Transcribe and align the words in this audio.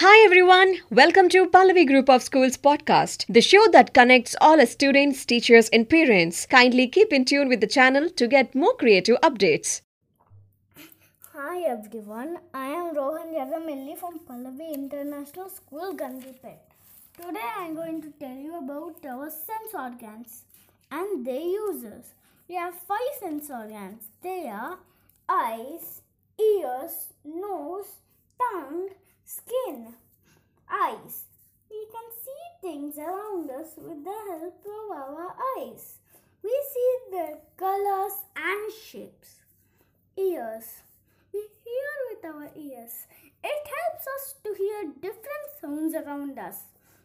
Hi 0.00 0.24
everyone, 0.24 0.76
welcome 0.90 1.28
to 1.30 1.48
Pallavi 1.48 1.84
Group 1.84 2.08
of 2.08 2.22
Schools 2.22 2.56
podcast, 2.56 3.24
the 3.28 3.40
show 3.40 3.66
that 3.72 3.92
connects 3.92 4.36
all 4.40 4.64
students, 4.64 5.24
teachers, 5.24 5.68
and 5.70 5.90
parents. 5.90 6.46
Kindly 6.46 6.86
keep 6.86 7.12
in 7.12 7.24
tune 7.24 7.48
with 7.48 7.60
the 7.60 7.66
channel 7.66 8.08
to 8.10 8.28
get 8.28 8.54
more 8.54 8.76
creative 8.76 9.16
updates. 9.22 9.80
Hi 11.32 11.62
everyone, 11.62 12.38
I 12.54 12.66
am 12.66 12.94
Rohan 12.94 13.34
Yadamelli 13.34 13.98
from 13.98 14.20
Pallavi 14.20 14.72
International 14.72 15.48
School, 15.48 15.96
Gandhipet. 15.96 16.60
Today 17.20 17.48
I 17.56 17.64
am 17.64 17.74
going 17.74 18.00
to 18.02 18.12
tell 18.20 18.36
you 18.36 18.56
about 18.56 19.04
our 19.04 19.28
sense 19.28 19.74
organs 19.74 20.44
and 20.92 21.26
their 21.26 21.40
uses. 21.40 22.14
We 22.48 22.54
have 22.54 22.74
five 22.86 23.18
sense 23.18 23.50
organs. 23.50 24.04
They 24.22 24.46
are 24.46 24.78
eyes, 25.28 26.02
ears, 26.38 27.08
nose, 27.24 27.96
tongue, 28.38 28.90
skin. 29.28 29.94
Eyes. 30.70 31.24
We 31.70 31.86
can 31.92 32.08
see 32.24 32.42
things 32.68 32.98
around 32.98 33.50
us 33.50 33.70
with 33.78 34.04
the 34.04 34.18
help 34.28 34.62
of 34.66 34.90
our 34.94 35.34
eyes. 35.56 35.96
We 36.42 36.54
see 36.72 36.92
their 37.12 37.38
colors 37.56 38.12
and 38.36 38.70
shapes. 38.70 39.36
Ears. 40.18 40.66
We 41.32 41.40
hear 41.64 41.92
with 42.10 42.24
our 42.26 42.50
ears. 42.54 43.06
It 43.42 43.62
helps 43.76 44.06
us 44.16 44.34
to 44.44 44.54
hear 44.58 44.92
different 45.00 45.46
sounds 45.60 45.94
around 45.94 46.38
us. 46.38 46.58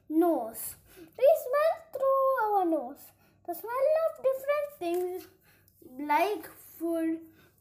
Nose. 0.09 0.75
We 0.97 1.29
smell 1.45 1.73
through 1.93 2.27
our 2.43 2.65
nose. 2.65 3.05
The 3.47 3.53
smell 3.53 3.87
of 4.03 4.25
different 4.27 4.69
things 4.79 5.27
like 6.09 6.49
food, 6.77 7.19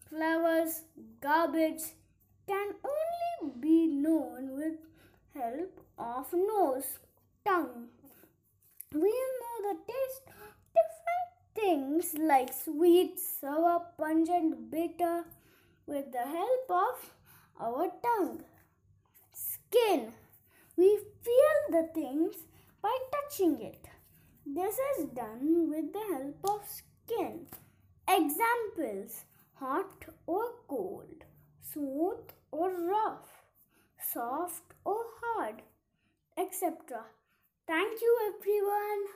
flowers, 0.08 0.82
garbage 1.20 1.82
can 2.48 2.68
only 2.92 3.60
be 3.60 3.86
known 3.86 4.56
with 4.56 4.78
help 5.34 5.80
of 5.98 6.32
nose, 6.32 6.98
tongue. 7.44 7.88
We 8.92 9.00
know 9.00 9.72
the 9.72 9.78
taste 9.92 10.28
of 10.28 10.54
different 10.78 11.30
things 11.54 12.14
like 12.18 12.52
sweet, 12.52 13.18
sour, 13.18 13.82
pungent, 13.98 14.70
bitter 14.70 15.24
with 15.86 16.12
the 16.12 16.26
help 16.26 16.70
of 16.70 17.14
our 17.60 17.90
tongue. 18.02 18.42
Skin. 19.32 20.12
We 20.76 20.98
feel 21.22 21.58
the 21.70 21.88
things 21.94 22.36
by 22.82 22.96
touching 23.12 23.60
it. 23.62 23.86
This 24.46 24.76
is 24.98 25.06
done 25.06 25.70
with 25.70 25.92
the 25.92 26.04
help 26.12 26.36
of 26.44 26.68
skin. 26.68 27.46
Examples 28.08 29.24
hot 29.54 30.04
or 30.26 30.44
cold, 30.68 31.24
smooth 31.72 32.28
or 32.50 32.70
rough, 32.70 33.44
soft 34.12 34.74
or 34.84 35.04
hard, 35.20 35.62
etc. 36.36 37.04
Thank 37.66 38.00
you, 38.00 38.18
everyone. 38.26 39.06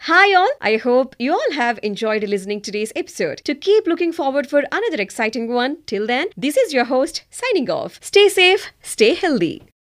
Hi 0.00 0.34
all, 0.34 0.48
I 0.60 0.76
hope 0.76 1.14
you 1.18 1.32
all 1.32 1.52
have 1.52 1.78
enjoyed 1.82 2.24
listening 2.24 2.60
today's 2.60 2.92
episode. 2.96 3.42
To 3.44 3.54
keep 3.54 3.86
looking 3.86 4.12
forward 4.12 4.48
for 4.48 4.64
another 4.72 5.00
exciting 5.00 5.48
one, 5.52 5.82
till 5.86 6.06
then, 6.06 6.28
this 6.36 6.56
is 6.56 6.72
your 6.72 6.86
host 6.86 7.24
signing 7.30 7.70
off. 7.70 7.98
Stay 8.02 8.28
safe, 8.28 8.72
stay 8.82 9.14
healthy. 9.14 9.67